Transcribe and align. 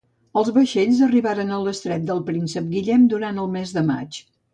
Els 0.39 0.47
vaixells 0.53 1.01
arribaren 1.07 1.51
a 1.51 1.59
l'estret 1.65 2.07
del 2.07 2.21
Príncep 2.29 2.71
Guillem 2.71 3.05
durant 3.13 3.43
el 3.45 3.53
mes 3.59 3.75
de 3.77 3.85
maig. 3.91 4.19